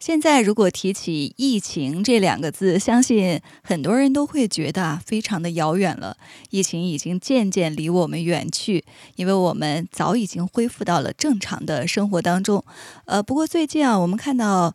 [0.00, 6.16] 现在如果提起疫情这两个字，相信很多人都会觉得啊，非常的遥远了。
[6.48, 8.82] 疫情已经渐渐离我们远去，
[9.16, 12.64] 因为我们早已经恢复到了正常的生活当中。
[13.04, 14.74] 呃，不过最近啊，我们看到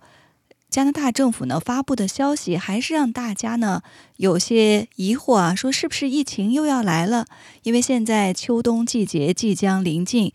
[0.69, 3.81] 加拿大政府呢发布的消息，还是让大家呢
[4.17, 7.25] 有些疑惑啊，说是不是疫情又要来了？
[7.63, 10.31] 因为现在秋冬季节即将临近。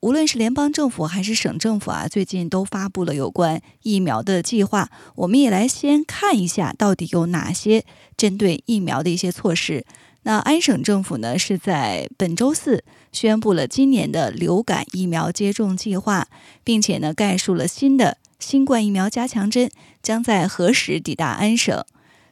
[0.00, 4.88] 无论是联邦政府还是省政府啊，最近都发布了有关疫苗的计划。
[5.14, 7.84] 我们也来先看一下，到底有哪些
[8.16, 9.84] 针对疫苗的一些措施。
[10.22, 16.28] 那安省政府呢，是在本周四宣布了今年的流感疫苗接种计划，
[16.64, 19.70] 并且呢，概述了新的新冠疫苗加强针
[20.02, 21.84] 将在何时抵达安省。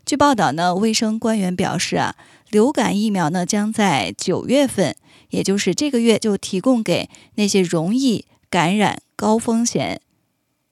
[0.07, 2.15] 据报道呢，卫生官员表示啊，
[2.49, 4.97] 流感疫苗呢将在九月份。
[5.31, 10.01] 也就是这个月就提供给那些容易感染高风险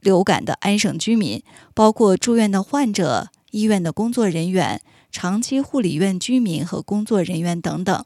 [0.01, 1.43] 流感的安省居民，
[1.75, 8.05] 包括住院的患者、医院的工作人员、长期护理院居民和工作人员等等。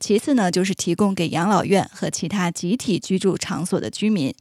[0.00, 4.34] 其次呢，就是提供给养老院和其他集体居住场所的居民。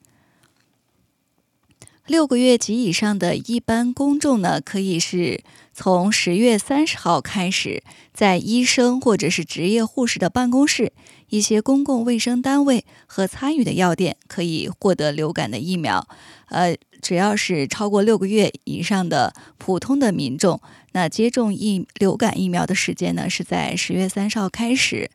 [2.05, 5.41] 六个月及以上的一般公众呢，可以是
[5.73, 7.81] 从十月三十号开始，
[8.13, 10.91] 在医生或者是职业护士的办公室、
[11.29, 16.05] 一些公共卫生单位和参与的药店可以获得流感的疫苗。
[16.49, 20.59] 呃，只要是超过六个月以上的普通的民众，
[20.91, 25.09] 那接种疫流感疫苗的时间呢，是在十月三十号开始。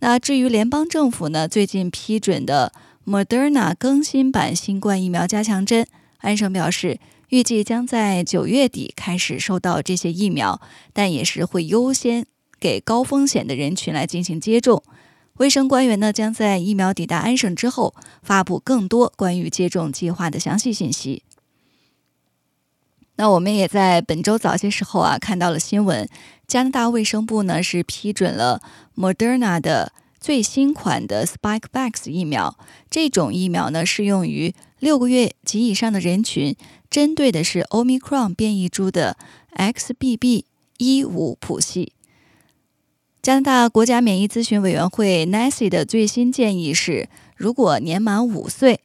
[0.00, 2.72] 那至于联邦政府呢，最近批准的
[3.06, 5.86] Moderna 更新版新冠疫苗加强针。
[6.18, 10.60] 安省表示，预计将在九月底开始收到这些疫苗，
[10.92, 12.26] 但也是会优先
[12.58, 14.82] 给高风险的人群来进行接种。
[15.34, 21.22] 卫生官员呢，将在疫苗抵达安省之后发布更多关于接种计划的详细信息。
[23.16, 26.08] 那我们也在本周早些时候啊看到了新闻，
[26.46, 28.62] 加拿大卫生部呢是批准了
[28.96, 29.92] Moderna 的。
[30.20, 32.58] 最新款的 Spikevax 疫苗，
[32.90, 36.56] 这种疫苗呢适用于六个月及以上的人群，
[36.90, 39.16] 针对的是 Omicron 变异株的
[39.56, 41.92] XBB.1.5 谱系。
[43.22, 48.80] 加拿大国家免疫咨询委员会 NACI 的最新建议是，如果年满五岁，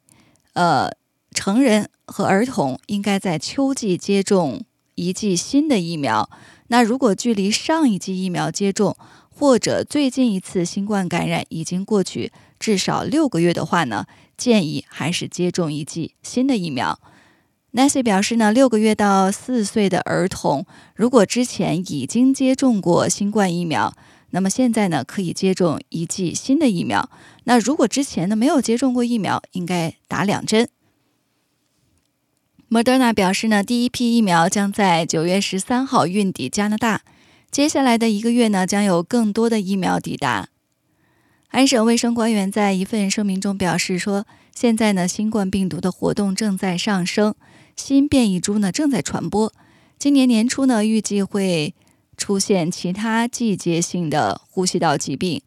[0.54, 0.92] 呃，
[1.32, 4.64] 成人和儿童应该在秋季接种
[4.96, 6.30] 一剂新的疫苗。
[6.68, 8.96] 那如果距离上一剂疫苗接种，
[9.42, 14.06] 或者最近一次新冠感染已经过去至少六个月的话呢，
[14.38, 17.00] 建议还是接种一剂新的疫苗。
[17.74, 23.96] Nancy 表示呢，六个月到四岁的儿童如果之前已经接种过新冠疫苗，
[24.30, 27.10] 那么现在呢可以接种一剂新的疫苗。
[27.46, 30.70] 那如果之前呢没有接种过疫苗，应该打两针。
[32.70, 37.02] Moderna 表示呢，第一批疫苗将在九月十三号运抵加拿大。
[37.52, 40.48] 接下来的一个月呢，将有更多的疫苗抵达。
[41.50, 44.26] 安省卫生官员在一份声明中表示说
[44.56, 47.36] ：“现在呢，新冠病毒的活动正在上升，
[47.76, 49.54] 新变异株呢正在传播。
[50.00, 51.76] 今年年初呢，预计会
[52.16, 55.42] 出现其他季节性的呼吸道疾病。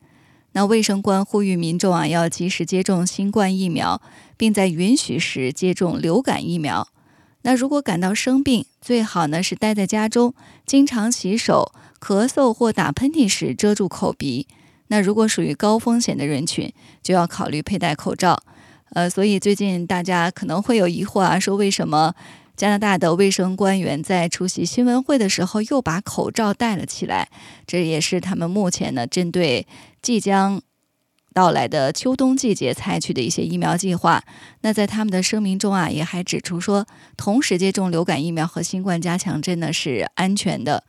[0.53, 4.03] 那卫生官呼吁民众啊，要及时接种新冠疫苗，
[4.37, 6.87] 并在允许时接种流感疫苗。
[7.41, 10.35] 那如果感到生病，最好呢是待在家中，
[10.67, 11.73] 经常洗手。”
[12.05, 14.47] 咳嗽或打喷嚏时遮住口鼻。
[14.89, 16.71] 那如果属于高风险的人群，
[17.03, 18.43] 就要考虑佩戴口罩。
[18.91, 22.15] 呃，所以最近大家可能会有疑惑啊，说为什么
[22.55, 27.31] 加拿大的卫生官员在出席新闻会的时候又把口罩戴了起来？
[27.67, 29.67] 这也是他们目前呢针对
[30.03, 30.61] 即将
[31.33, 34.23] 到来的秋冬季节采取的一些疫苗计划。
[34.61, 36.87] 那在他们的声明中啊，也还指出说，
[37.17, 40.85] 同时接种流感疫苗和新冠加强针呢是安全的。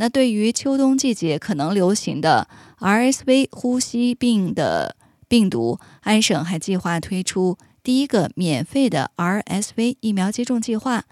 [0.00, 2.48] 那对于秋冬季节可能流行的
[2.78, 4.96] RSV 呼吸病的
[5.28, 11.04] 病毒，安省还计划推出第一个免费的 RSV 疫苗接种计划。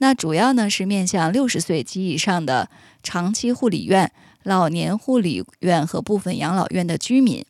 [0.00, 2.68] 那主要呢是面向六十岁及以上的
[3.02, 4.12] 长期护理院、
[4.42, 7.42] 老年护理院和部分养老院的居民。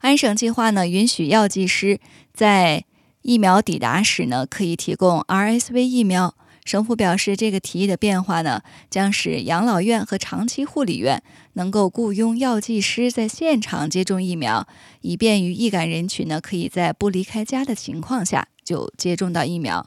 [0.00, 2.00] 安省计划呢允许药剂师
[2.34, 2.84] 在
[3.20, 6.34] 疫苗抵达时呢可以提供 RSV 疫苗。
[6.64, 11.22] 省府表示，这个提议的变化呢，将使养老院和长期护理院
[11.54, 14.66] 能够雇佣药剂师在现场接种疫苗，
[15.00, 19.84] 以便于易感人群呢，可以在不离开家的情况下就接种到疫苗。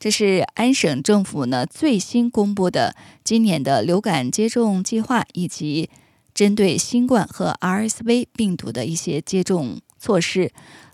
[0.00, 5.90] 这是安省政府呢最新公布的今年的流感接种计划，以及
[6.32, 10.50] 针对新冠和 RSV 病毒的一些接种措施。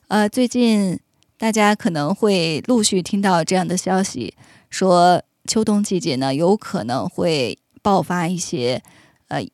[0.08, 0.98] 呃，最近
[1.38, 4.34] 大家可能会陆续听到这样的消息。
[4.70, 8.82] 说秋冬季节呢，有可能会爆发一些
[9.28, 9.44] 呃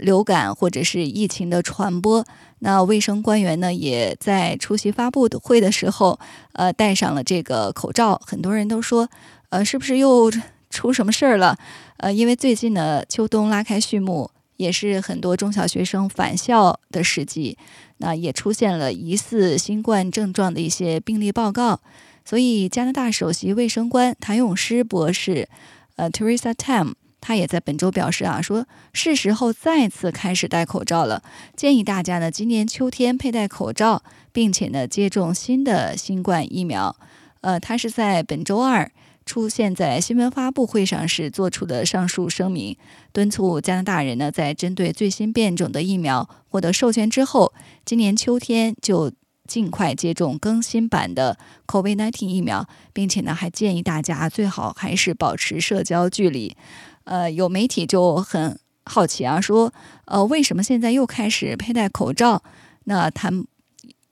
[0.00, 2.26] 流感或者是疫情的传播。
[2.60, 6.18] 那卫生官员呢，也在出席发布会的时候，
[6.52, 8.20] 呃，戴上了这个口罩。
[8.24, 9.08] 很多人都说，
[9.50, 10.32] 呃，是不是又
[10.70, 11.58] 出什么事儿了？
[11.98, 17.58] 呃，因为最近呢，秋冬拉开序幕，也是很多中小学生返校的时机，
[17.98, 21.80] 那也出现了疑似新冠症状的一些病例报告。
[22.24, 25.48] 所以，加拿大首席卫生官谭咏诗博士，
[25.96, 31.22] 呃，Teresa Tam，他也在本周表示啊，说是时候再次开始戴口罩了，
[31.56, 34.02] 建议大家呢今年秋天佩戴口罩，
[34.32, 36.96] 并且呢接种新的新冠疫苗。
[37.40, 38.90] 呃，他是在本周二
[39.26, 42.76] 出现在新闻发布会上时做出的上述声明，
[43.12, 47.52] 敦促加拿大人呢在针对最新变种的疫苗获得授权之后，
[47.84, 49.12] 今年秋天就。
[49.52, 56.56] 尽快接种更新版的 COVID-19 疫苗，并且呢，还建议大家最好还是保持社交距离。
[57.04, 59.70] 呃，有媒体就很好奇啊，说，
[60.06, 62.42] 呃，为什么现在又开始佩戴口罩？
[62.84, 63.44] 那谭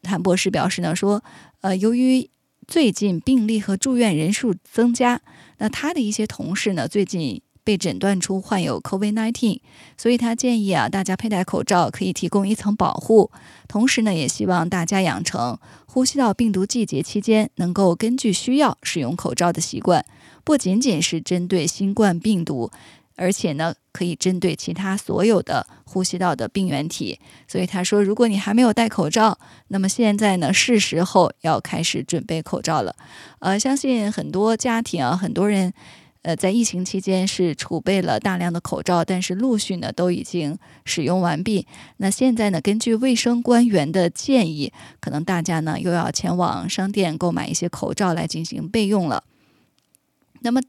[0.03, 1.25] 谭博士表示呢，说，
[1.63, 2.29] 呃，由于
[2.67, 5.23] 最近病例和住院人数增加，
[5.57, 7.41] 那他的一些同事呢，最近。
[7.65, 9.61] 被诊断出患有 COVID-19，
[9.97, 13.31] 所以他建议啊，大家佩戴口罩可以提供一层保护。
[13.69, 20.05] 同时呢，也希望大家养成呼吸道病毒季节期间能够根据需要使用口罩的习惯。
[20.43, 22.71] 不仅仅是针对新冠病毒，
[23.17, 27.21] 而且呢，可以针对其他所有的呼吸道的病原体。
[27.47, 32.97] 所以他说，如果你还没有戴口罩，那么现在呢，是时候要开始准备口罩了。
[33.39, 35.73] 呃，相信很多家庭啊，很多人。
[36.23, 41.67] 呃，在疫情期间是储备了大量的口罩，但是陆续呢都已经使用完毕。
[41.97, 44.71] 那现在呢，根据卫生官员的建议，
[45.01, 49.25] 可能大家呢又要前往商店购买一些口罩来进行备用了。
[50.41, 50.61] 那么，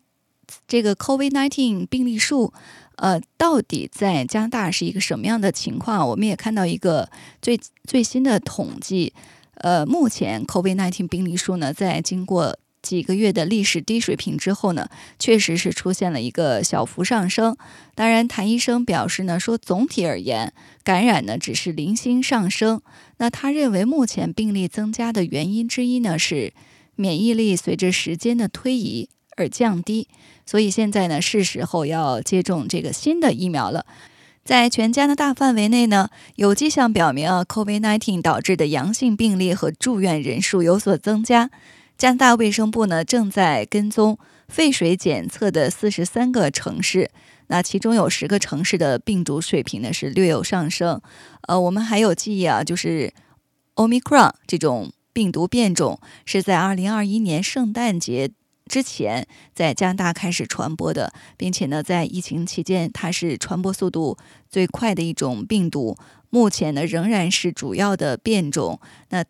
[0.67, 2.53] 这个 COVID-19 病例数，
[2.95, 6.07] 呃，到底在加拿大是一个什么样的情况？
[6.07, 7.09] 我们也看到一个
[7.41, 9.13] 最最新的统计，
[9.55, 14.89] 呃，目前 COVID-19 病例数呢，在经过几个月的历史低水平之后呢，
[15.19, 17.55] 确实是出现了一个小幅上升。
[17.93, 22.81] 当然，谭医生表示呢，说总体而言，感染呢只是零星上升。
[23.17, 26.53] 那他认为，目前病例增加的原因之一呢是
[26.95, 30.07] 免疫力随着时间的推移而降低。
[30.45, 33.85] 所以现在呢，是时候要接种这个新的疫苗了。
[34.43, 41.51] 在全加拿大范围内呢，有迹象表明啊，COVID-19 导致的阳性病例和住院人数有所增加。
[42.01, 44.17] 加拿大卫生部呢正在跟踪
[44.47, 47.11] 废水检测的四十三个城市，
[47.45, 50.99] 那其中有十个城市的病毒水平呢是略有上升。
[51.41, 53.13] 呃，我们还有记忆啊，就是
[53.75, 58.31] Omicron 这种病毒变种是在二零二一年圣诞节
[58.65, 64.17] 之前在加拿大开始传播的，并且呢在疫情期间它是传播速度
[64.49, 65.95] 最快的一种病毒，
[66.31, 68.79] 目前呢仍然是主要的变种。
[69.09, 69.23] 那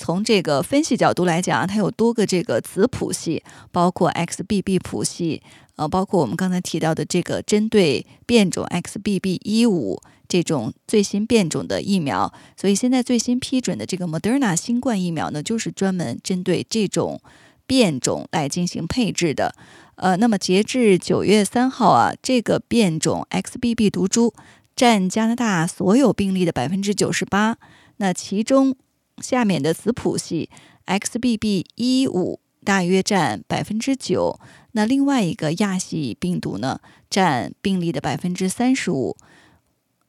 [0.00, 5.42] 从这个分析角度来讲，它有多个这个子谱系，包括 XBB 谱系，
[5.76, 12.32] 呃，包括我们刚才提到的这个针对变种 XBB 一五这种最新变种的疫苗。
[12.56, 17.20] 所以现在最新批准的这个 Moderna 新冠疫苗呢，就是专门针对这种
[17.66, 19.54] 变种来进行配置的。
[19.96, 24.32] 呃，那么截至九月三号啊，这个变种 XBB 毒株
[24.74, 27.58] 占加拿大所有病例的百分之九十八，
[27.98, 28.74] 那其中。
[29.20, 30.48] 下面的子谱系
[30.86, 31.64] XBB.
[31.76, 34.38] 一五大约占百分之九，
[34.72, 39.16] 那另外一个亚系病毒呢，占病例的百分之三十五。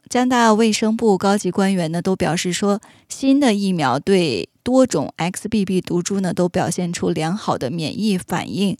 [0.09, 8.77] 加拿大卫生部高级官员呢都表示说，新的疫苗对多种 XBB 毒株呢都表现出良好的免疫反应。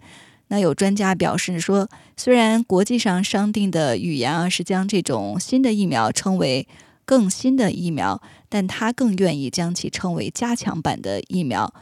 [0.47, 6.67] 那有专家表示说，虽然国际上商定的语言啊是将这种新的疫苗称为。
[7.12, 11.74] 更新的疫苗，但他更愿意将其称为加强版的疫苗。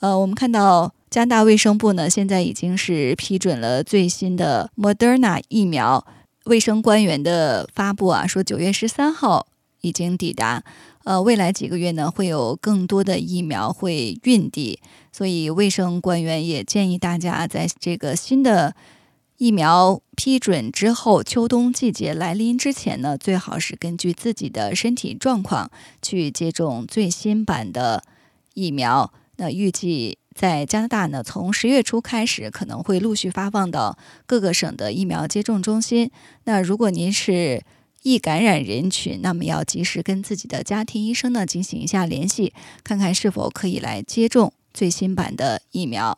[0.00, 6.06] 呃，我们看到加拿大卫生部呢，现在已经是批准了最新的 Moderna 疫苗。
[6.44, 9.46] 卫生官员的发布啊，说九月十三号
[9.80, 10.62] 已经抵达。
[11.04, 14.78] 呃，未来几个月呢，会有更多的疫苗会运抵，
[15.10, 18.74] 所以卫生官员也建议大家在这个新的
[19.36, 28.04] 疫苗批准之后，秋冬季节来临之前呢，最好是根据自己的身体状况去接种最新版的
[28.54, 29.12] 疫苗。
[29.36, 36.08] 那预计在加拿大呢，从十月初开始，可能会陆续发放到各个省的疫苗接种中心。
[36.44, 37.64] 那如果您是
[38.04, 42.52] 易感染人群，那么要及时跟自己的家庭医生呢进行一下联系，
[42.84, 46.16] 看看是否可以来接种最新版的疫苗。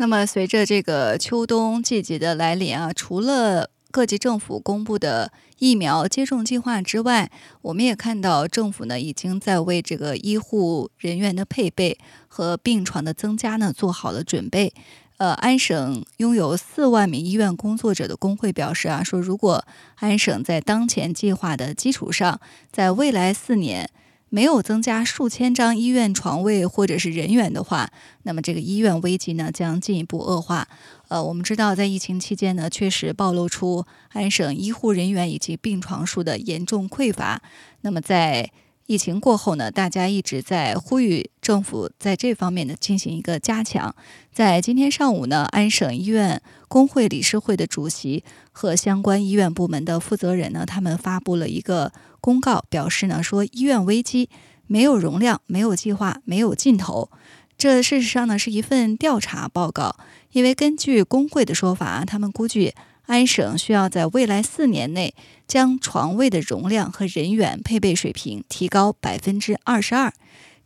[0.00, 14.72] 那么，随着这个秋冬季节的来临啊，除了各级政府公布的疫苗接种计划之外，我们也看到政府呢已经在为这个医护人员的配备和病床的增加呢做好了准备。
[15.16, 19.64] 呃，安省拥有四万名医院工作者的工会表示啊，说如果
[19.96, 22.40] 安省在当前计划的基础上，
[22.70, 23.90] 在未来四年。
[24.30, 27.90] 没有增加数千张医院床位或者是人员的话，
[28.24, 30.68] 那么这个医院危机呢将进一步恶化。
[31.08, 37.40] 呃，我们知道在疫情期间呢，确实暴露出安省医护人员以及病床数的严重匮乏。
[37.80, 38.50] 那么在
[38.86, 43.94] 疫情过后呢，大家一直在呼吁政府在这方面呢进行一个加强。
[44.32, 54.28] 在今天上午呢，安省医院工会理事会的主席和相关医院部门的负责人呢，他们发布了一个公告，表示呢说医院危机
[54.66, 57.10] 没有容量、没有计划、没有尽头。
[57.56, 59.96] 这事实上呢是一份调查报告，
[60.32, 62.74] 因为根据工会的说法，他们估计。
[63.06, 65.14] 安省需要在未来四年内
[65.46, 70.12] 将床位的容量和人员配备水平提高百分之二十二，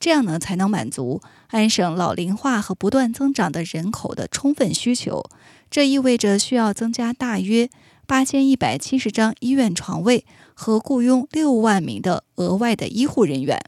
[0.00, 5.22] 这样呢才能满足安省老龄化和不断增长的人口的充分需求。
[5.70, 7.70] 这意味着需要增加大约
[8.08, 13.60] 八千一百七十张医院床位和雇佣六万名的额外的医护人员。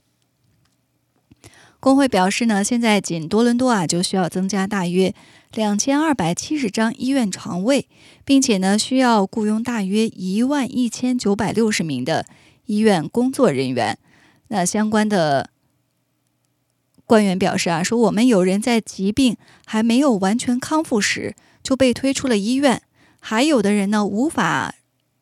[1.81, 5.15] 工会表示呢，现在仅多伦多啊就需要增加大约。
[5.53, 7.89] 两千二百七十张医院床位，
[8.25, 12.27] 并且呢，需要雇佣大约一万一千九百六十名的
[12.67, 13.99] 医院工作人员。
[14.49, 15.51] 那相关的
[17.07, 22.83] 官员表示啊，说我们有人在疾病还没有完全康复时就被推出了医院，
[23.21, 24.75] 还有的人呢无法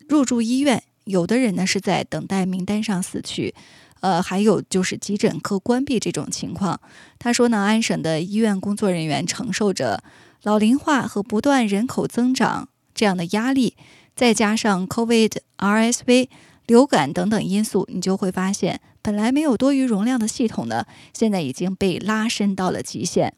[0.09, 3.55] 入住医院，有的人呢是在等待名单上死去。
[4.01, 6.81] 呃，还有就是急诊科关闭这种情况。
[7.21, 10.03] 他说呢，安省的医院工作人员承受着
[10.43, 13.77] 老龄化和不断人口增长这样的压力，
[14.17, 16.29] 再加上 COVID、RSV、
[16.67, 23.35] 流感等等因素，你就会发现，本来没有多余容量的系统呢，现在已经被拉伸到了极限。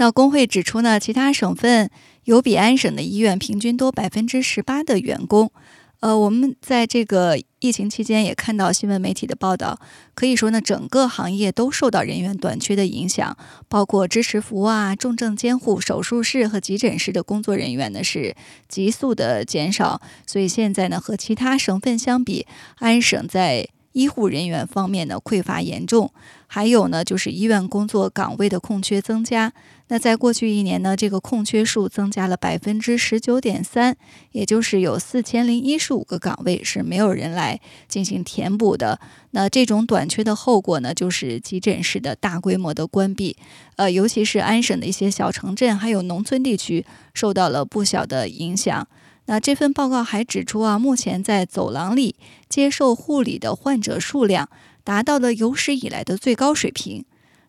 [0.00, 1.90] 那工会指出呢，其他省份
[2.24, 5.52] 有比安省的医院平均多百分之十八的员工。
[6.00, 9.78] 呃，我们在这个疫情期间也看到新闻媒体的报道，
[10.14, 13.36] 可以说呢，整个行业都受到人员短缺的影响，
[13.68, 18.34] 包括支持服务啊、重症监护、手术室和急诊室的工作人员呢是
[18.70, 26.10] 急速的减少，所以现在呢和其他省份相比，安省在医护人员方面呢匮乏严重，
[26.46, 29.52] 还有呢就是医院工作岗位的空缺增加。
[29.92, 33.96] 那在过去一年呢，这个空缺数增加了百分之十九点三，
[34.30, 39.00] 也就是有四千零一十五个岗位是没有人来进行填补的。
[39.32, 43.36] 那这种短缺的后果呢，就是急诊室的大规模的关闭，
[43.74, 48.86] 呃，尤其是安省的一些小城镇还有农村地区受到了不小的影响。
[49.26, 52.14] 那这份报告还指出啊，目前在走廊里
[52.48, 54.48] 接受护理的患者数量
[54.84, 57.04] 达到了有史以来的最高水平。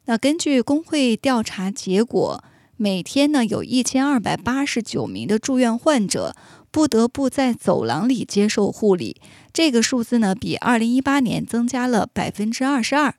[0.05, 2.43] 那根据工会调查结果，
[2.75, 6.36] 每天呢有一千二百八十九名的住院患者
[6.72, 9.22] 不得不在走廊里接受护理，
[9.53, 13.13] 这个数字呢比二零一八年增加了百分之二十二。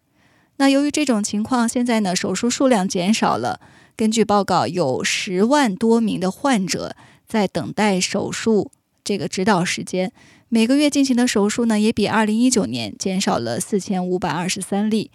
[0.57, 3.61] 那由于这种情况，现在呢手术数量减少了。
[3.95, 6.97] 根据报告，有十万多名的患者
[7.27, 8.71] 在等待手术
[9.05, 10.13] 这个指导时间，
[10.49, 15.11] 每个月进行的手术呢也比二零一九年减少了四千五百二十三例。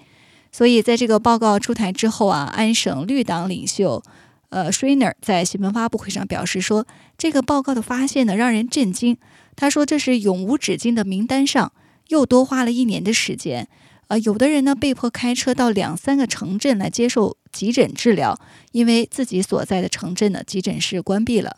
[0.58, 4.02] 所以，在这个报告出台之后啊，安省绿党领袖，
[4.50, 9.16] 呃，Schreiner 在新闻发布会上表示说，这个报告的发现呢，让人震惊。
[9.56, 11.72] 他说，这是永无止境的名单上
[12.08, 13.68] 又多花了一年的时间。
[14.08, 18.40] 呃，有的人呢，被迫开车到两三个城镇来接受急诊治疗，
[18.72, 21.56] 因为自己所在的城镇的急诊室关闭了。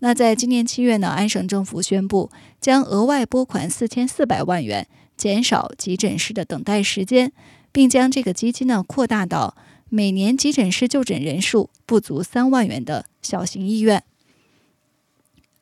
[0.00, 2.28] 那在今年七月呢，安省政府宣布
[2.60, 7.30] 将额外拨款四千四百万元，减少急诊室的等待时间。
[7.72, 9.56] 并将这个基金呢扩大到
[9.88, 14.02] 每年急诊室就诊人数不足三万元的小型医院。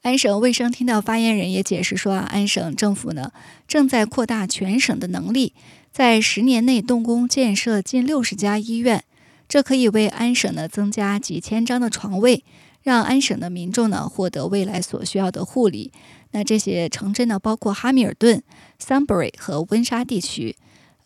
[0.03, 3.33] 安省卫生厅的发言人也解释说啊，安省政府呢
[3.67, 5.53] 正在扩大全省的能力，
[5.91, 9.05] 在十年内动工建设近六十家医院，
[9.49, 12.45] 这可以为安省呢增加几千张的床位，
[12.83, 15.93] 让安省的民众呢获得未来所需要的护理。
[16.31, 18.43] 那这些城镇呢，包括哈密尔顿、
[18.79, 20.57] 桑布瑞和温莎地区。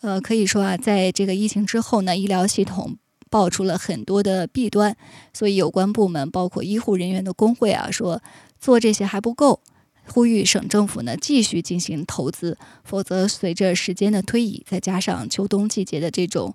[0.02, 2.96] 呃，可以说啊，在这个疫情之后呢，医疗系统
[3.30, 4.96] 爆出了很多的弊端，
[5.32, 8.20] 所以有关部门，包括医护人员的工会啊，说
[8.60, 9.60] 做这些还不够，
[10.06, 16.54] 呼吁省政府呢继续进行投资，否则随着时间的推移，再加上秋冬季节的这种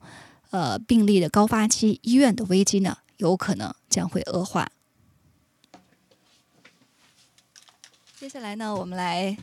[0.51, 4.70] 呃病例的高发期，医院的危机呢有可能将会恶化。
[8.20, 9.38] 接下来呢，我们来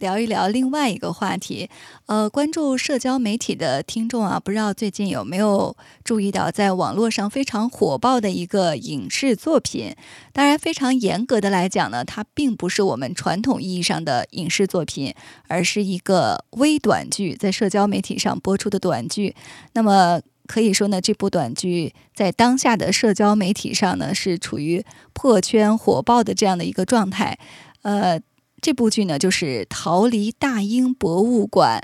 [0.00, 1.70] 聊一聊另外一个话题。
[2.04, 9.96] 呃，关注社交媒体的听众啊，不知道最近有没有注意到，在网络上非常火爆的一个影视作品。
[10.34, 15.14] 当然，非常严格的来讲呢，它并不是我们传统意义上的影视作品，
[15.48, 19.34] 而是一个微短剧，在社交媒体上播出的短剧。
[19.72, 27.38] 那么可以说呢，这部短剧在当下的社交媒体上呢，是处于破圈火爆的这样的一个状态。
[27.82, 28.20] 呃，
[28.60, 31.80] 这部剧呢就是《逃离大英博物馆》。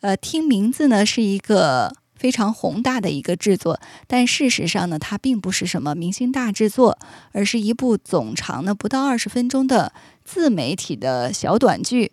[0.00, 6.98] 呃，听名字呢是一个非常宏大的一个制作，但事实上呢，它并不是什么明星大制作，
[7.32, 9.92] 而是一部总长呢不到二十分钟的
[10.24, 12.12] 自媒体的小短剧。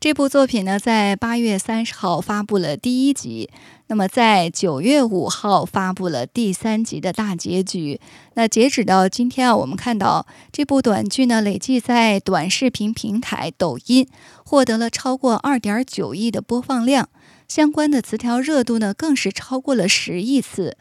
[0.00, 3.48] 这部作品呢，在八月三十号发布了第一集，
[3.92, 8.00] 那么在九月五号发布了第三集的大结局。
[8.32, 14.08] 那截止到今天啊，我们看到这部短剧呢，累计在短视频平台抖音
[14.46, 17.10] 获得了超过二点九亿的播放量，
[17.46, 20.78] 相关的词条热度呢，更是超过了十亿次。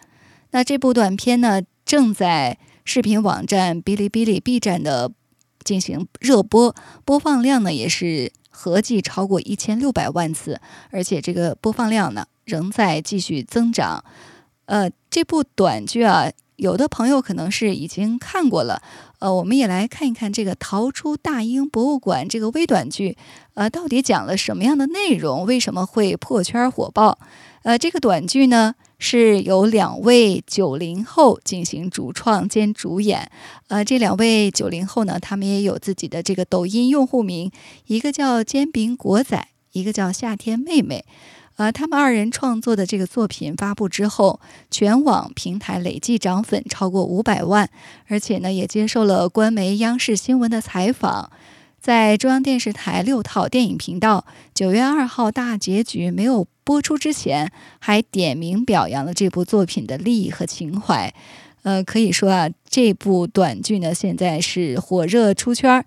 [0.52, 5.12] 那这部短片呢，正在视频网站哔哩哔哩 B 站的
[5.66, 8.32] 进行热播，播放量呢，也是。
[8.52, 14.04] 合计超过一千六百万次，而且这个播放量呢仍在继续增长。
[14.66, 18.82] 呃，这部短剧啊，有的朋友可能是已经看过了。
[19.20, 23.18] 呃，我们也来看一看这个《逃出大英博物馆》这个微短剧，
[23.56, 25.46] 呃，到底讲了什么样的内容？
[25.46, 27.18] 为什么会破圈火爆？
[27.64, 28.76] 呃，这个短剧呢？
[29.04, 33.32] 是由两位九零后进行主创兼主演，
[33.68, 37.52] 呃，这两位九零后呢，他们也有自己的这个抖音用户名，
[37.88, 41.04] 一个叫煎饼果仔，一个叫夏天妹妹，
[41.56, 47.68] 呃，他们二人创作的这个作品发布之后，全网平台累计涨粉超过五百万，
[48.06, 51.32] 而且呢，也接受了官媒央视新闻的采访。
[51.82, 61.12] 在中央电视台六套电影频道九月二号大结局没有播出之前，还点名表扬了这部作品的利益和情怀。
[61.64, 65.86] 呃，可以说啊，这部短剧呢现在是火热出圈儿。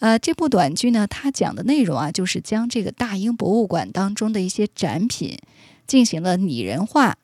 [0.00, 5.38] 呃，这部短剧呢，它讲的内容啊，就是将这个大英博物馆当中的一些展品
[5.86, 7.16] 进行了拟人化，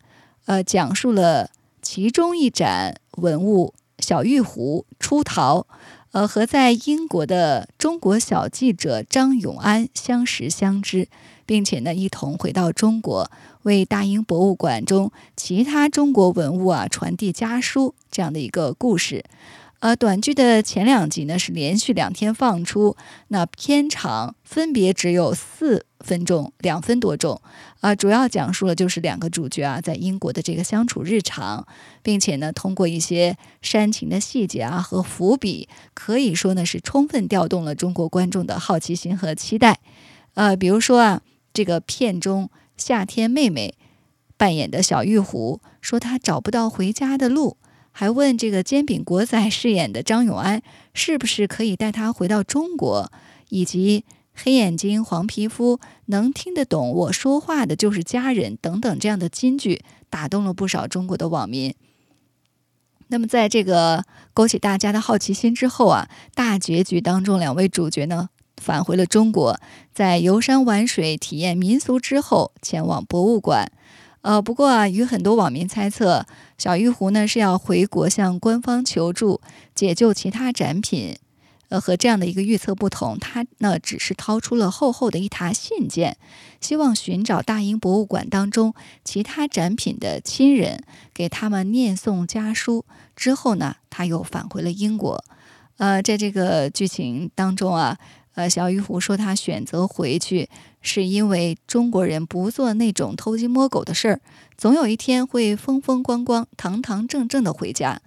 [0.46, 1.50] 呃，讲述了
[1.82, 5.66] 其中一展文物小玉壶出逃。
[6.12, 11.09] 呃，和在英国的中国小记者张永安相识相知，
[11.46, 13.31] 并且呢，一同回到中国，
[13.62, 19.25] 为大英博物馆中其他中国文物啊传递家书这样的一个故事。
[19.83, 22.97] 呃，短剧的前两集呢是连续两天放出，
[23.29, 27.42] 那片长分别只有四分钟、两分多钟，
[27.81, 31.66] 啊，主要讲述了就是两个主角啊在英国的这个相处日常，
[32.01, 39.81] 并且呢通过一些煽情的细节啊和伏笔，可以说呢是充分调动了中国观众的好奇心和期待。
[40.35, 43.75] 呃，比如说啊，这个片中夏天妹妹
[44.37, 47.57] 扮演的小玉壶说她找不到回家的路。
[47.92, 50.62] 还问这个煎饼果仔饰演的张永安
[50.94, 53.12] 是不是可以带他回到中国，
[53.50, 61.74] 以及黑眼睛、黄皮肤、能听得懂我说话的就是家人等等这样的金句，打动了不少中国的网民。
[63.09, 69.61] 那么，在这个勾起大家的好奇心之后啊，大结局当中，两位主角呢返回了中国，
[69.92, 73.70] 在游山玩水、体验民俗之后，前往博物馆。
[74.22, 76.24] 呃，不过啊，与很多网民猜测
[76.56, 79.40] 小玉壶呢是要回国向官方求助
[79.74, 81.16] 解救其他展品，
[81.68, 86.16] 呃，和这样的一个预测不同，他呢只是掏出了厚厚的一沓信件，
[86.61, 88.72] 希望寻找大英博物馆当中
[89.04, 92.85] 其他展品的亲人，给他们念诵家书。
[93.16, 95.24] 之后呢，他又返回了英国。
[95.78, 97.98] 呃，在这个剧情当中啊。
[98.35, 100.49] 呃，小玉壶说他选择回去，
[100.81, 104.21] 是因为中国人不做那种偷鸡摸狗的事儿，
[104.57, 108.01] 总有一天会风风光光、堂堂正正的回家。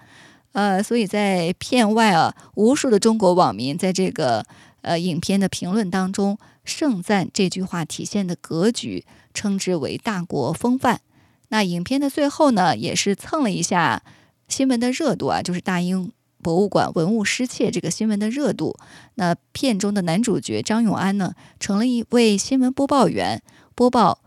[0.53, 4.45] 呃，所以在片外啊，无数的中国网民在这个
[4.81, 11.01] 呃影片的评论当中盛赞这句话体现的格局，称之为大国风范。
[11.49, 14.01] 那影片的最后呢，也是蹭了一下
[14.47, 16.11] 新闻的热度啊，就是大英
[16.45, 18.77] 博物馆文物失窃这个新闻的热度。
[19.15, 23.41] 那片中的男主角张永安呢，成了一位新闻播报员，
[23.73, 24.19] 播报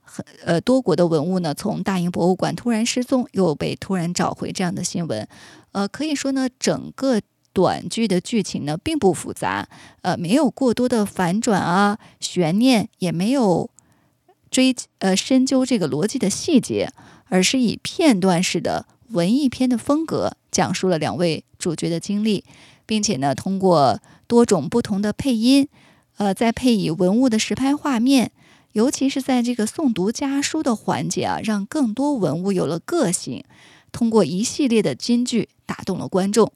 [0.00, 5.28] 很呃多国的文物呢从大英博物馆突然失踪，又被突然找回这样的新闻。
[5.72, 7.20] 呃，可以说呢，整个。
[7.56, 9.66] 短剧的剧情呢并不复杂，
[10.02, 13.70] 呃，没有过多的反转啊、悬念，也没有
[14.50, 16.92] 追呃深究这个逻辑的细节，
[17.30, 22.44] 而是以片段式的文艺片的风格讲述了两位主角的经历，
[22.84, 25.68] 并且呢，通过多种不同的配音，
[26.16, 28.32] 呃，再配以文物的实拍画面，
[28.72, 33.44] 尤其是在这个诵读家书的环节啊，让更多文物有了个性，
[33.92, 36.52] 通过一系列的金句打动了观众。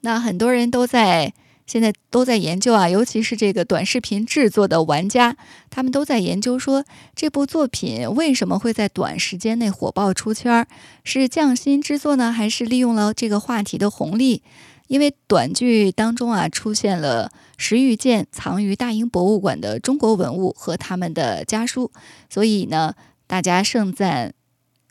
[0.00, 1.32] 那很多人都在
[1.66, 5.36] 现在都在研究啊，尤其是这个短视频制作的玩家，
[5.70, 10.66] 他们都在研究说这部作品为什么会在短时间内火爆出圈儿？
[11.04, 14.42] 是匠心之作呢，还是利用了这个话题的红利？
[14.88, 21.90] 因为短剧当中啊出现了十余件藏于大英博物馆的中国文物和他们的家书，
[22.28, 22.94] 所以呢，
[23.26, 24.34] 大家盛赞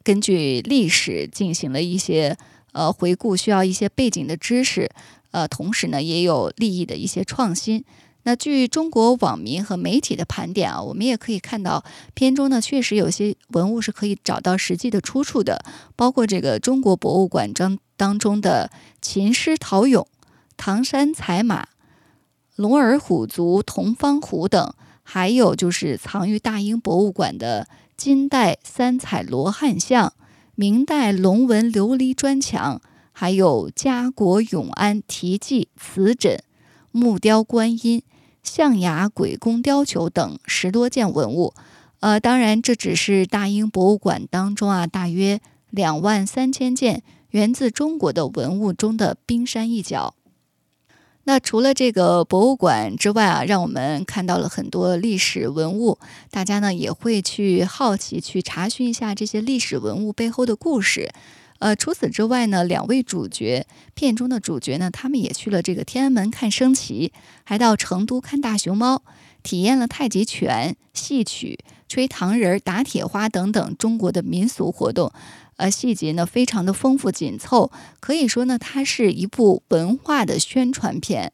[0.03, 2.35] 根据历史进行了一些。
[2.73, 4.89] 呃，回顾需要一些背景的知识，
[5.33, 7.83] 呃，同时呢，也有利益的一些创新。
[8.25, 15.65] 那据中国网民和媒体的盘点啊，我们也可以看到片中呢，确实有些文物是可以找到实际的出处的，
[15.95, 20.05] 包括这个中国博物馆中当中的秦狮陶俑、
[20.55, 21.67] 唐山彩马、
[22.55, 27.67] 龙耳虎足、铜方虎等，还有就是藏于大英博物馆的
[27.97, 30.13] 金代三彩罗汉像。
[30.55, 32.79] 明代龙纹琉璃砖墙，
[33.23, 36.43] 还有家国永安题记瓷枕、
[36.91, 38.03] 木雕观音、
[38.43, 41.53] 象牙鬼工雕球等十多件文物。
[42.01, 50.15] 呃，当然这只是大英博物馆当中啊，大约两万三千件源自中国的文物中的冰山一角。
[51.23, 55.97] 那除了这个博物馆之外啊，让我们看到了很多历史文物，
[56.29, 61.09] 大家呢也会去好奇去查询一下这些历史文物背后的故事。
[61.63, 67.13] 呃，除此之外呢，两位主角片中的主角呢，他们也去了这个天安门看升旗，
[67.45, 69.01] 还到成都看大熊猫，
[69.43, 75.13] 体验了太极拳、戏曲、吹糖人、打铁花等等中国的民俗活动。
[75.55, 77.71] 呃，细节呢非常的丰富紧凑，
[78.01, 81.31] 可以说呢，它是一部文化的宣传片。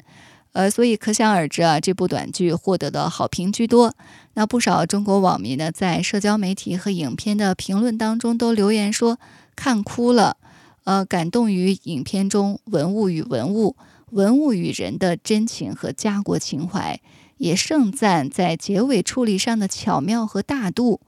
[0.51, 3.95] 呃，所以可想而知啊，这部短剧获得的好评居多。
[4.35, 9.19] 那不少中国网民呢，在社交媒体和影片的评论当中都留言说
[9.59, 10.37] 看哭了，
[10.85, 13.75] 呃，感动于影片中文物与文物、
[14.11, 17.01] 文物与人的真情和家国情怀，
[17.39, 21.01] 也盛赞在结尾处理上的巧妙和大度。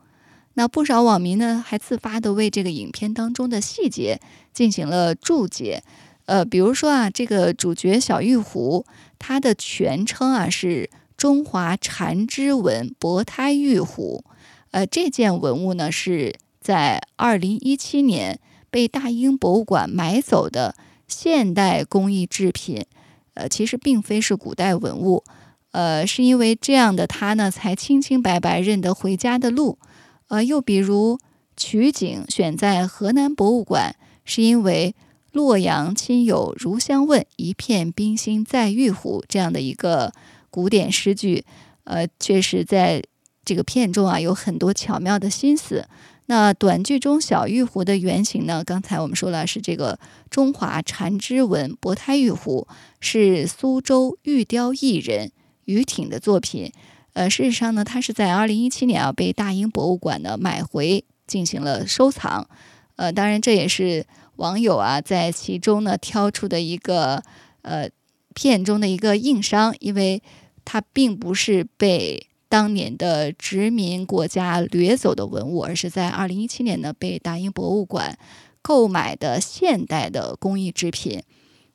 [0.56, 4.20] 那不少网民呢，还自发的为这个影片当中的细节
[4.54, 5.82] 进行了注解。
[6.26, 8.86] 呃，比如说啊，这个主角小玉壶，
[9.18, 14.26] 它的全称啊是中华缠枝纹薄胎玉壶。
[14.72, 20.76] 呃，这件文物呢是在二零一七年被大英博物馆买走的
[21.08, 22.86] 现代工艺制品。
[23.34, 25.24] 呃，其实并非是古代文物。
[25.72, 29.80] 呃，是因为这样的他呢，才清清白白认得回家的路。
[30.28, 31.18] 呃，又比如
[31.56, 33.96] 取景选在河南博物馆，
[34.26, 34.94] 是因为
[35.32, 40.12] “洛阳亲友如相问，一片冰心在玉壶”这样的一个
[40.50, 41.46] 古典诗句。
[41.86, 43.02] 呃，确实在
[43.46, 45.88] 这个片中啊，有很多巧妙的心思。
[46.32, 48.64] 那短剧中小玉壶的原型呢？
[48.64, 52.66] 刚才我们说了，是这个中华缠枝纹薄胎玉壶，
[53.02, 55.34] 是苏州玉雕艺人
[55.66, 56.72] 于挺的作品。
[57.12, 62.48] 呃，事实上呢，它是在二零一七年啊被大英博物馆呢买回进行了收藏。
[62.96, 64.06] 呃，当然这也是
[64.38, 67.22] 网友啊在其中呢挑出的一个
[67.64, 67.90] 呃
[68.34, 70.24] 片中的一个硬伤，因为
[70.64, 78.20] 它并不是被当年的殖民国家掠走的文物，而是在二零一七年呢被大英博物馆
[78.62, 81.24] 购买的现代的工艺制品。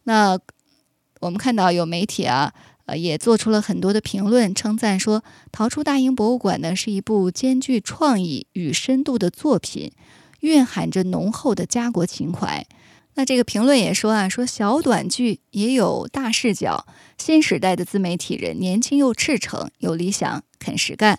[0.04, 0.38] 那
[1.20, 2.52] 我们看到有媒体啊。
[2.86, 9.90] 呃，也做出了很多的评论，称赞说《逃出大英博物馆》呢是一部兼具创意与深度的作品，
[10.38, 12.64] 蕴含着浓厚的家国情怀。
[13.14, 16.86] 那这个评论也说啊，说小短剧也有大视角，
[17.18, 21.18] 新时代的自媒体人年轻又赤诚，有理想，肯实干。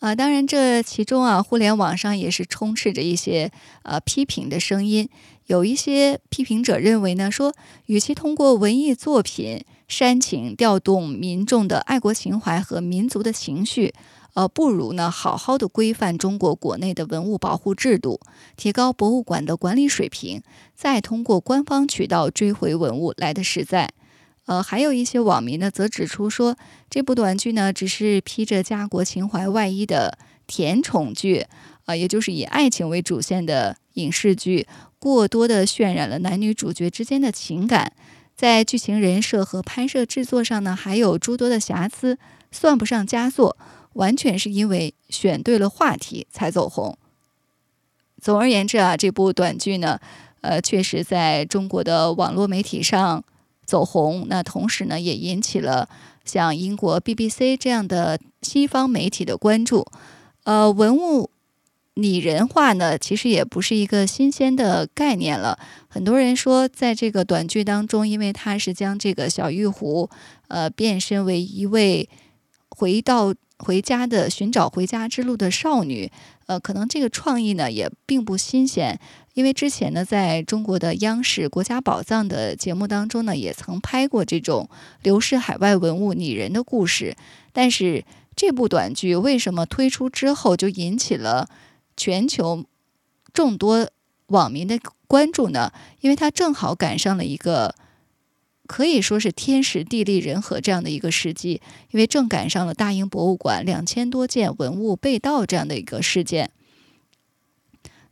[0.00, 3.50] 啊，当然这其中啊，互联网上也是充斥着一些
[3.82, 5.08] 呃批评的声音。
[5.46, 7.54] 有一些批评者认为呢，说
[7.86, 13.94] 与其通过文艺作品煽情调动民众的爱国情怀和民族的情绪，
[14.34, 18.20] 呃，不如呢好好的规范中国国内的文物保护制度，
[18.56, 20.42] 提高博物馆的管理水平，
[20.74, 23.90] 再通过官方渠道追回文物来的实在。
[24.46, 26.54] 呃，还有一些网民呢，则指出说，
[26.90, 31.46] 这部短剧呢，只是披着家国情怀外衣的甜宠剧，
[31.86, 34.66] 啊，也就是以爱情为主线的影视剧，
[34.98, 37.92] 过多的渲染了男女主角之间的情感，
[38.36, 42.18] 在剧情人设和拍摄制作上呢，还有诸多的瑕疵，
[42.52, 43.56] 算不上佳作，
[43.94, 46.98] 完全是因为选对了话题才走红。
[48.20, 49.98] 总而言之啊，这部短剧呢，
[50.42, 53.24] 呃，确实在中国的网络媒体上。
[53.64, 55.88] 走红，那同时呢，也引起了
[56.24, 59.86] 像英国 BBC 这样的西方媒体的关注。
[60.44, 61.30] 呃，文物
[61.94, 65.58] 拟人化呢，其实也不是一个新鲜的概念了。
[65.88, 70.10] 很多人说，在这个短剧当中，因为他是将这个小玉壶，
[70.48, 72.08] 呃，变身为一位
[72.76, 76.10] 回到回家的寻找回家之路的少女，
[76.46, 78.98] 呃，可能这个创意呢，也并不新鲜。
[79.34, 84.68] 因为之前呢，在中国的央视《国家宝藏》的节目当中呢，也曾拍过这种
[85.02, 87.16] 流失海外文物拟人的故事。
[87.52, 91.48] 但是这部短剧为什么推出之后就引起了
[91.96, 92.64] 全球
[93.32, 93.88] 众多
[94.26, 95.72] 网民的关注呢？
[96.00, 97.74] 因为它正好赶上了一个
[98.66, 106.50] 可以说是天时地利人和这样的一个时机，因为正赶上了大英博物馆两千多件文物被盗这样的一个事件。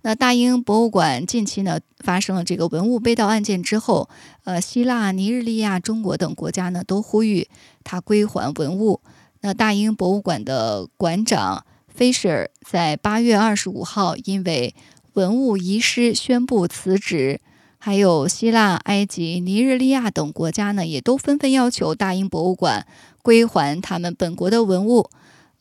[0.02, 4.10] 那大英博物馆近期呢发生了这个文物被盗案件之后，
[4.44, 7.48] 呃，希腊、尼日利亚、中国等国家呢都呼吁
[7.84, 9.00] 他归还文物。
[9.42, 11.64] 那大英博物馆的馆长
[11.96, 14.74] Fisher 在八月二十五号因为
[15.14, 17.40] 文物遗失宣布辞职，
[17.84, 22.86] 还有希腊、埃及、尼日利亚等国家呢也都纷纷要求大英博物馆
[23.22, 25.10] 归还他们本国的文物。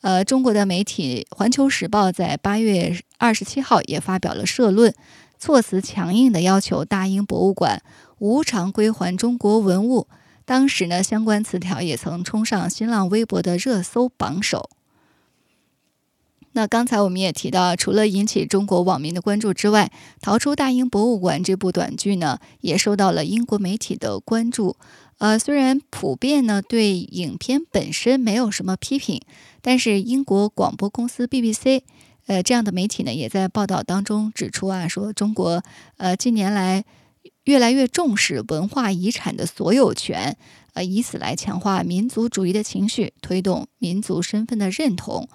[0.01, 4.93] 呃，中国的媒体《环球时报》在八月二十七号也发表了社论，
[5.39, 7.81] 措辞强硬的要求大英博物馆
[8.19, 10.07] 无偿归还中国文物。
[10.45, 14.69] 当时呢，相关词条也曾冲上新浪微博的热搜榜首。
[16.53, 24.75] 那刚才我们也提到，除了引起中国网民的关注之外，《逃出大英博物馆》这部短剧呢，也受到了英国媒体的关注。
[25.19, 29.21] 呃，虽然普遍呢对影片本身没有什么批评，
[29.61, 31.83] 但是英国广播公司 BBC，
[32.25, 35.63] 呃这样的媒体呢也在报道当中指出啊，说中国
[35.97, 36.83] 呃近年来
[37.45, 40.35] 越来越重视文化遗产的所有权，
[40.73, 45.29] 呃以此来强化民族主义的情绪，推动民族身份的认同。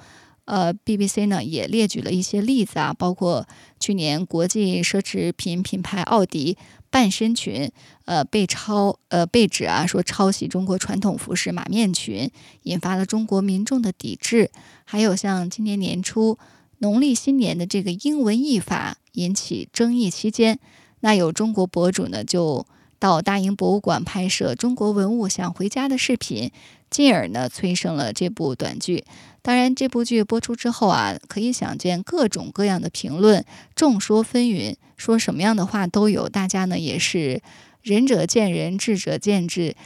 [0.46, 3.46] 呃，BBC 呢也列举了一些例子啊，包括
[3.78, 6.56] 去年国际奢侈品品牌奥迪
[6.88, 7.70] 半身裙，
[8.04, 12.30] 呃被抄，呃被指啊说抄袭中国传统服饰马面裙，
[12.62, 14.50] 引发了中国民众的抵制。
[14.84, 16.38] 还有像今年年初
[16.78, 20.58] 农历新年的这个英文译法引起争议期间，
[21.00, 22.64] 那有中国博主呢就
[23.00, 26.52] 到大英博物馆拍摄中国文物想回家的视频。
[26.88, 29.04] 进而呢，催生了这部短剧。
[29.46, 33.44] 当然，这部剧播出之后啊，可以想见各种各样的评论，
[33.76, 36.28] 众说纷纭，说什么样的话都有。
[36.28, 37.40] 大家呢也是
[37.80, 39.76] 仁者见仁，智者见智，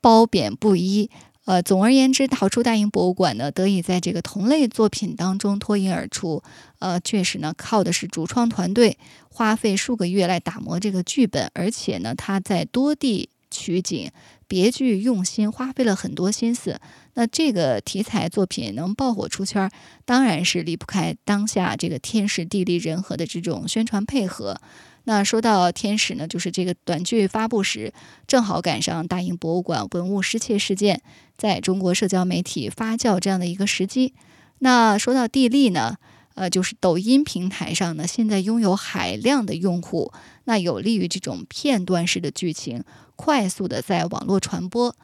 [0.00, 1.10] 褒贬不一。
[1.46, 6.44] 呃，总而言之，逃出大英博物馆呢，得以在这个同类作品当中脱颖而出。
[6.78, 8.96] 呃，确实呢，靠的是主创团队
[9.28, 13.30] 花费数个月来打磨这个剧本，而且呢，他在多地。
[13.50, 14.10] 取景
[14.46, 16.80] 别具用心，花费了很多心思。
[17.14, 19.70] 那这个题材作品能爆火出圈，
[20.04, 24.60] 当然是离不开当下这个天时地利人和的这种宣传配合。
[25.04, 27.92] 那说到天时呢，就是这个短剧发布时
[28.26, 31.00] 正好赶上大英博物馆文物失窃事件
[31.36, 34.14] 在中国社交媒体发酵这样的一个时机。
[34.58, 35.96] 那说到地利呢？
[36.38, 40.12] 呃，就是抖音平台上呢，现在拥有海量的用户，
[40.44, 42.84] 那有利于这种片段式的剧情
[43.16, 44.94] 快速的在网络传播。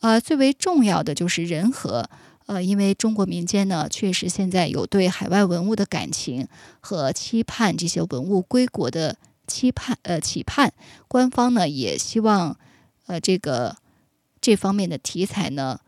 [0.00, 2.10] 呃，最为重要的就是人和，
[2.44, 6.46] 呃，因为中国民间呢，确实现在有对海外文物的感情
[6.80, 10.74] 和期盼，这些文物归国的期盼，呃，期盼。
[11.08, 12.58] 官方呢也希望，
[13.06, 13.76] 呃，这个
[14.42, 15.80] 这方面的题材呢，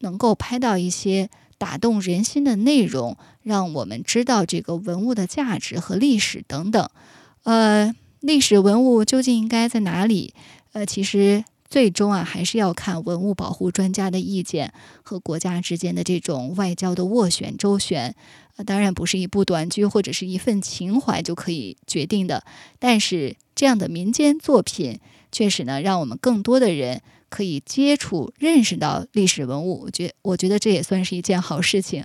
[0.00, 1.30] 能够拍到一些。
[1.62, 6.90] 打动人心的内容，让我们知道这个文物的价值和历史等等。
[7.44, 10.34] 呃，历史文物究竟应该在哪里？
[10.72, 14.72] 呃，其实最终啊，还是要看文物保护专家的意见
[15.04, 18.16] 和国家之间的这种外交的斡旋周旋。
[18.56, 22.42] 呃，当然不是一部短剧或者是一份情怀就可以决定的。
[22.80, 24.98] 但是这样的民间作品，
[25.32, 29.80] 确实呢，让我们更多的人可以接触、认识到历史文物。
[29.84, 32.04] 我觉我觉得这也算是一件好事情。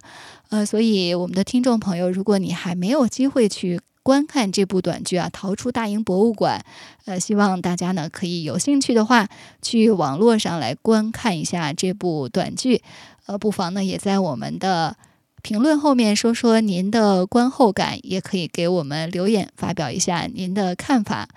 [0.50, 6.60] 呃，所以我们的听众朋友，如果你还没有机会去观看这部短剧啊，《逃出大英博物馆》，
[7.06, 9.28] 呃，希望大家呢可以有兴趣的话，
[9.62, 12.82] 去网络上来观看一下这部短剧。
[13.26, 14.96] 呃，不妨呢也在我们的
[15.42, 21.28] 评论后面说说您的观后感，也可以给我们留言发表一下您的看法。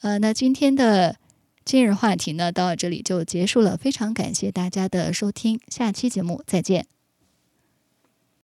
[0.00, 1.16] 呃，那今天的
[1.64, 6.93] 今日话题呢到这里就结束了，非常感谢大家的收听，下期节目再见。